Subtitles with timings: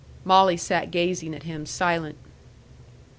[0.25, 2.17] Molly sat gazing at him, silent.